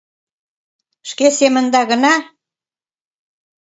—Шке 1.09 1.27
семында 1.37 1.81
гына... 1.91 2.13